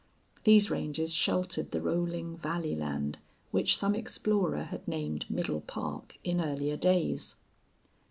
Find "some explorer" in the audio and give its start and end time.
3.77-4.63